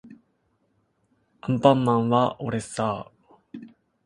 [1.41, 3.69] アンパンマンはおれっさー